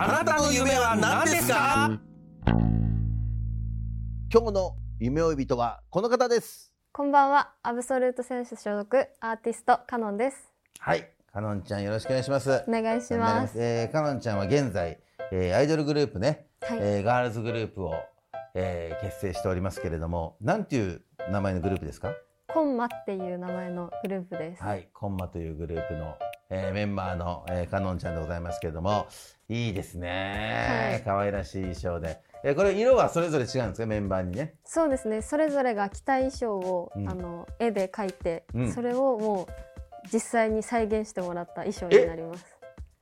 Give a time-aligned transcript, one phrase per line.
[0.00, 1.90] あなたの夢は何ですか？
[4.32, 6.72] 今日の夢追い人はこの方です。
[6.92, 7.50] こんばんは。
[7.64, 10.52] アブソルート選手所属アーティストカノンです。
[10.78, 11.10] はい。
[11.32, 12.62] かのんちゃんよろしくお願いします。
[12.68, 13.60] お願いします。
[13.60, 15.00] えー、かのんちゃんは現在、
[15.32, 16.78] えーアイドルグループね、はい。
[16.80, 17.92] えーガールズグループを、
[18.54, 22.12] えー結成しておりますけれどもなんていう名前のグループですか？
[22.54, 24.62] コンマっていう名前のグループです。
[24.62, 26.14] はい、コンマというグループの、
[26.50, 29.06] えーメンバーの、えー、かのんちゃんでございますけれども、
[29.48, 32.20] いいですね、はい可愛らしい衣装で。
[32.44, 34.54] えーこれ色はそれぞれ違うんですか、メンバーにね。
[34.64, 35.22] そうですね。
[35.22, 39.52] それぞれが着た衣装を、うんあの絵で描いて、うんそれをもう
[40.12, 42.46] 実際に再現してもらった衣装になります。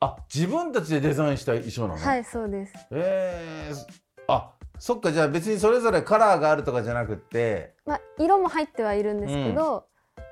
[0.00, 2.00] あ、自分たちでデザインした衣装なの？
[2.00, 2.72] はい、そうです。
[2.90, 3.74] えー、
[4.26, 9.86] あ、そっか、じゃあ別にそれぞれカラーがあるとかじゃなくって、まあ色も入ってはいるんですけど、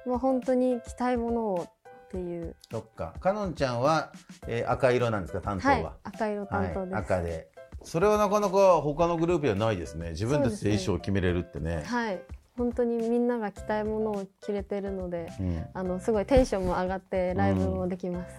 [0.04, 1.66] もう本当に着たいものを
[2.14, 4.12] っていう、そっか、かのんちゃんは、
[4.46, 5.74] えー赤色なんですか、担当は。
[5.74, 6.92] はい、赤色担当です。
[6.94, 7.48] はい、赤で。
[7.82, 10.10] それはなかなか他のグループではないですね。
[10.10, 11.82] 自分たちで衣装を決めれるってね。
[11.84, 12.22] はい、
[12.56, 18.34] 本当にみんなが着たいものを着れてるので、うんあのすごいテンションも上がってライブもできます。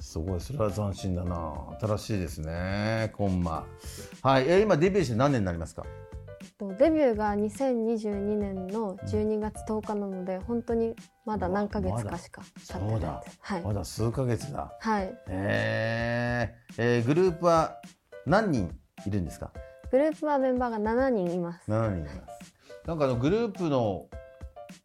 [0.00, 1.54] すごい、それは斬新だな。
[1.80, 3.10] 新しいですね。
[3.16, 3.64] コンマ。
[4.22, 5.84] はい、えー今デビューして何年になりますか？
[6.58, 13.38] とデビューが2022年の12月10日なので、本当にまだ何ヶ月かしか経ってないです。
[13.40, 13.72] はいま。
[13.72, 14.72] だ数ヶ月だ。
[14.80, 15.14] はい。
[15.28, 17.80] えー、えーグループは
[18.26, 18.74] 何人
[19.06, 19.52] いるんですか？
[19.90, 21.70] グループはメンバーが7人います。
[21.70, 22.10] 7人いま
[22.40, 22.54] す。
[22.86, 24.06] なんかあのグループの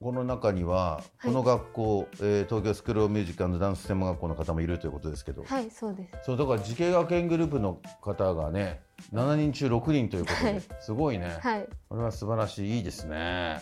[0.01, 6.25] この中には、はいこの学校、えー東京スクールオブミュージックダンス専門学校の方もいるということですけど、はい、そうです。
[6.25, 8.81] そうだから慈恵学園グループの方がね
[9.13, 11.67] 7人中6人ということで、はいすごいね、はい。
[11.89, 13.61] これは素晴らしいいいですね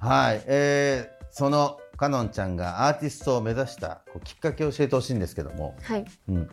[0.00, 6.04] はいえー、そのかのんちゃんがアーティストを目指したきっかけを教えてほしいんですけども、はい。
[6.28, 6.48] うん、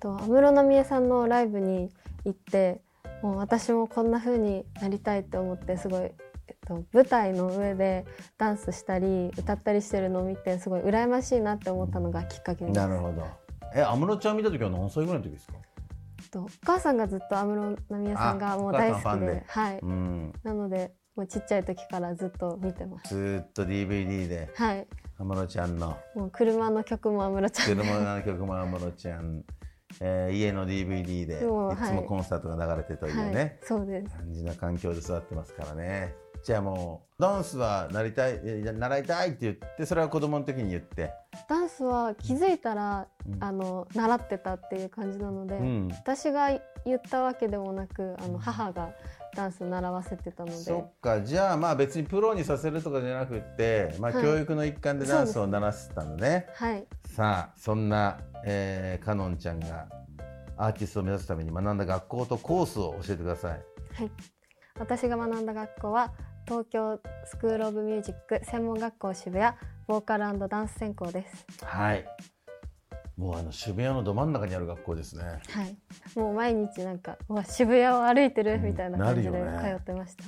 [0.00, 1.90] と安室奈美恵さんのライブに
[2.24, 2.80] 行って、
[3.22, 6.10] もう私もこんな風になりたいって思ってすごい。
[6.66, 8.04] と、舞台の上で
[8.38, 12.76] ダンスしたり歌ったりしてるのを見てすごい羨ましいなって思ったのがきっかけです。
[12.76, 13.26] なるほど。
[13.74, 15.54] え安室ちゃん見た時は何歳ぐらいの時ですか？
[16.30, 20.32] とお母さんがずっと安室奈美恵さんがあもう大好きではい、うん。
[20.42, 23.14] なのでもうちっちゃい時からずっと見てます。
[23.14, 24.50] ずーっと DVD で。
[24.54, 24.86] はい。
[25.18, 25.96] 安室ちゃんの。
[26.14, 27.76] もう車の曲も安室ちゃん。
[27.78, 29.44] で車の曲も安室ちゃん、
[30.00, 31.38] えー家の DVD でい。
[31.38, 34.16] つもコンサートが流れてというはね、い、そうです。
[34.16, 36.14] 感じな環境で育ってますからね
[36.46, 41.10] じゃあもうダンスはなりたいえ習いたいって言ってそれは子供の時に言って、
[41.48, 43.42] ダンスは気づいたら、うん。
[43.42, 46.50] あの習ってたっていう感じなので、うん、私が
[46.84, 48.90] 言ったわけでもなくあの母が
[49.34, 50.56] ダンス習わせてたので。
[50.56, 51.20] そっか。
[51.22, 54.22] じゃあまあ別にプロにさせるとかじゃなくって、まあ、はい。
[54.22, 56.86] 教育の一環でダンスを習わせてたのね、はい。
[57.08, 59.88] さあそんな、えー、かのんちゃんが
[60.56, 63.50] アーティストを目指すために学んだ学校とコースを教えてください。
[63.50, 64.10] はい。
[64.78, 66.12] 私が学んだ学校は
[66.46, 69.56] 東京スクール・オブ・ミュージック専門学校渋谷
[69.88, 71.44] ボーカルダンス専攻です。
[71.62, 72.06] はい。
[73.16, 75.24] もうあの渋谷のど真ん中にある学校ですね。
[75.24, 75.76] はい。
[76.14, 79.36] もう毎日なんかうわ渋谷を歩いてるみたいな感じで通
[79.76, 80.24] ってました、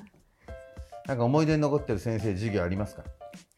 [1.06, 3.04] なんか思い出に残ってる先生授業ありますか？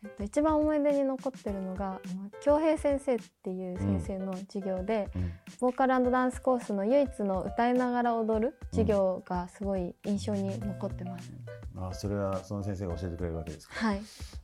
[0.02, 11.30] えっと、一番思い出に残ってるのがあの京平先生っていう先生の授業で、うんボーカルダンスコースの唯一の歌いながら踊る授業がすごい印象に残ってます、
[11.76, 14.00] あそれはその先生が教えてくれるわけですか、はい。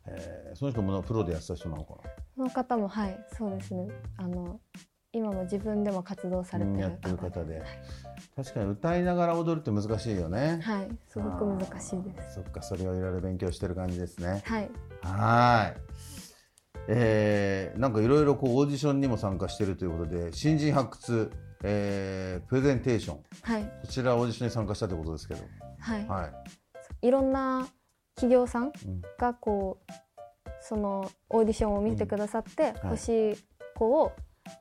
[0.07, 2.03] えーその人もプロでやってた人なのかこ
[2.37, 3.89] の方もはいそうですね。
[4.19, 4.61] あの
[5.13, 7.31] 今も自分でも活動されてるなやってる方。
[7.31, 7.63] 方で。
[8.35, 10.61] 確かに歌いながら踊るって難しいよね。
[10.63, 10.89] はい。
[11.09, 12.35] すごく難しいです。
[12.35, 14.43] そっかそれをいろいろ勉強してる感じですね。
[14.45, 14.71] はい。
[15.01, 16.16] はーい
[16.89, 21.31] えーなんかいろいろこうオーディションにも参加してるということで新人発掘
[21.63, 23.21] えープレゼンテーション。
[23.43, 23.63] はい。
[23.83, 25.45] こちらオーディションに参加したということですけど。
[25.79, 26.31] はい、は
[27.03, 27.07] い。
[27.09, 27.67] い、ろんな
[28.15, 28.73] 企業さんうん。
[29.19, 29.93] がこう
[30.61, 32.75] そのオーディションを見てくださって、はい。
[32.85, 33.37] 欲しい
[33.75, 34.13] 子を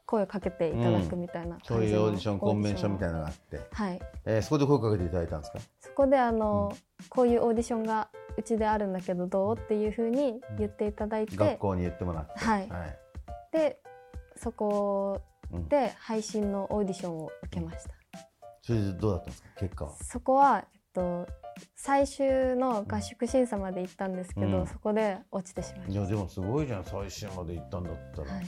[0.06, 4.00] 声をかけていただくみたいなそういうオーディションコンベンションみたいななのがあって、はい。
[4.26, 5.60] えーそこで声かけていただいたんですか？
[5.80, 6.76] そこであの、
[7.10, 12.40] こういうオーディションがうちであるんだけどどうっていうふうに言っていただいて、学校に言ってもらって。
[12.40, 12.70] はい。
[12.70, 13.00] はい。
[13.52, 13.80] で
[14.36, 15.22] そこ
[15.52, 15.68] うん。
[15.70, 17.92] で配信のオーディションを受けました。
[18.62, 19.50] それでどうだったんですか？
[19.60, 19.96] 結果は。
[20.04, 21.28] そこは、えっと、
[21.76, 24.68] 最終の合宿審査まで行ったんですけど、うん。
[24.68, 26.84] そこで落ちてしまいましいやでもすごいじゃん。
[26.84, 28.46] 最終まで行ったんだったら、た、はい、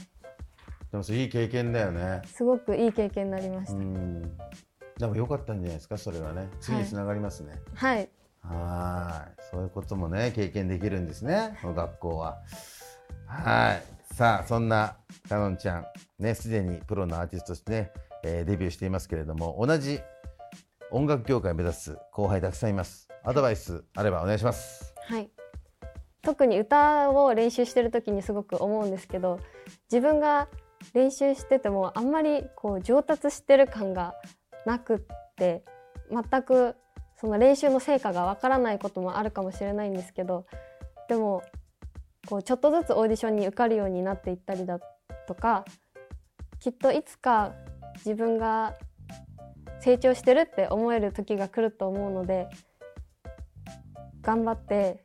[0.90, 2.22] でもそれいい経験だよね。
[2.26, 4.36] すごくいい経験になりました、うん。
[4.98, 5.96] でも良かったんじゃないですか？
[5.96, 6.48] それはね。
[6.60, 8.08] 次につながりますね、はいはい
[8.48, 9.42] はい。
[9.50, 12.38] そういうこともね経験できるんですねこの学校は。
[13.26, 13.82] はい。
[14.14, 14.96] さあそんな
[15.28, 15.86] かのんちゃん
[16.18, 17.92] ねすでにプロのアーティストとしてね、
[18.24, 20.00] えーデビューしていますけれども同じ
[20.90, 23.08] 音楽業界を目指す後輩たくさんいます。
[23.22, 24.94] アドバイスあればお願いします。
[25.08, 25.30] はい、
[26.22, 29.38] 特に歌を練習してる時にすごく思うんですけど
[29.90, 30.48] 自分が
[30.94, 34.14] 練習しててもあんまりこう上達してる感が
[34.64, 35.00] なくっ
[35.36, 35.62] て
[36.10, 36.76] 全く
[37.20, 40.46] その練習の成果がわからないこともあるかもしれないんですけど
[41.08, 41.42] でも
[42.28, 44.78] こうちょっとずつオーディションに受かるようになっていったりだ
[45.26, 45.64] とか
[46.60, 47.52] きっといつか
[47.96, 48.74] 自分が
[49.80, 52.48] 成長してるって思える時が来ると思うので
[54.22, 55.04] 頑張って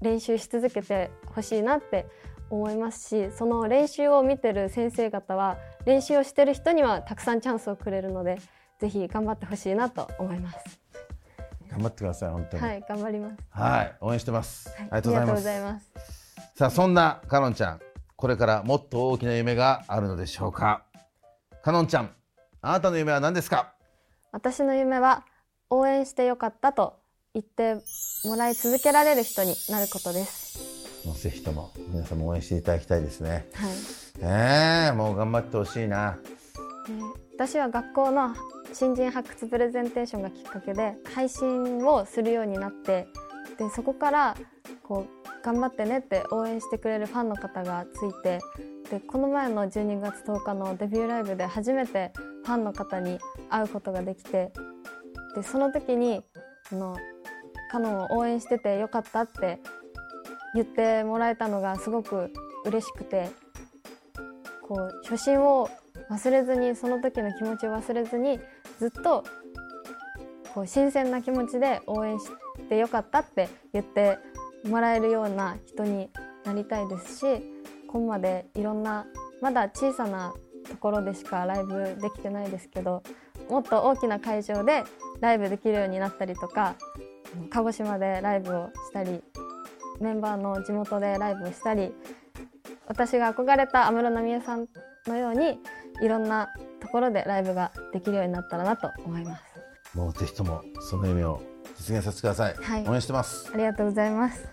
[0.00, 2.06] 練習し続けてほしいなって
[2.50, 8.38] 思いますしその練習を見てる先生方は練習をしてる人にはたくさんチャンスをくれるので
[8.78, 10.89] ぜひ頑張ってほしいなと思います。
[11.80, 13.36] 頑張ってください本当にはい、頑張ります。
[13.50, 16.52] はい応援してます、はいありがとうございますます。
[16.56, 17.80] さあそんなかのんちゃん
[18.16, 20.82] これからもっと大きな夢があるのでしょうか？
[21.62, 22.10] かのんちゃん
[22.62, 23.72] あなたの夢は何ですか？
[24.32, 25.24] 私の夢は
[25.70, 26.98] 応援してよかったと
[27.32, 27.76] 言って
[28.24, 31.06] もらい続けられる人になることです。
[31.06, 33.72] もうぜひとも皆さんも応援していただきたいですねはい。
[34.20, 36.18] ええもう頑張ってほしいな
[36.86, 36.92] で
[37.38, 38.34] 私は学校の
[38.72, 43.06] 新人発掘プレゼンテーションがきっかけで配信をするようになって
[43.58, 44.36] でそこから
[44.82, 48.40] こう頑張ってねって応援してくれるファンの方がついて
[48.90, 52.12] でこの前の12月10日のデビューライブで初めて
[52.44, 53.18] ファンの方に
[53.48, 54.52] 会うことができて
[55.34, 56.22] でその時に
[56.68, 56.96] その
[57.70, 59.60] カノンを応援しててよかったって
[60.54, 62.32] 言ってもらえたのがすごく
[62.64, 63.30] 嬉しくて
[64.66, 65.70] こう初心を
[66.10, 68.40] 忘れずにその時の気持ちを忘れずに
[68.80, 69.24] ずっと
[70.54, 72.26] こう新鮮な気持ちで応援し
[72.70, 74.18] てよかったって言って
[74.64, 76.08] もらえるような人に
[76.44, 77.42] なりたいですし
[77.86, 79.06] ここまでいろんな
[79.42, 80.32] まだ小さな
[80.68, 83.02] ところでしかライブできてないですけど
[83.50, 84.84] もっと大きな会場で
[85.20, 86.76] ライブできるようになったりとか
[87.50, 89.22] 鹿児島でライブをしたり
[90.00, 91.92] メンバーの地元でライブをしたり
[92.86, 94.66] 私が憧れた安室奈美恵さん
[95.06, 95.58] のように
[96.02, 96.48] いろんな
[96.90, 99.96] ころでライブができるようになったらなと思います。
[99.96, 101.40] もうぜひともその夢を
[101.78, 102.88] 実現させてください、はい。
[102.88, 103.50] 応援してます。
[103.52, 104.48] ありがとうございます。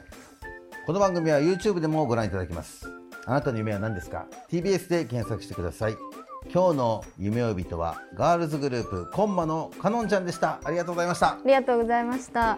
[0.85, 2.89] この番組は YouTube でもご覧いただけます。
[3.25, 5.97] あなたの夢は何ですか？TBS で検索してください。
[6.53, 10.59] 今日の夢追い人はガールズグループコンマのかのんちゃんでした。
[10.63, 11.31] ありがとうございました。
[11.31, 12.57] ありがとうございました